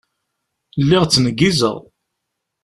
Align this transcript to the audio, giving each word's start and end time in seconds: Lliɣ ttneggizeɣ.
Lliɣ 0.81 1.03
ttneggizeɣ. 1.05 1.77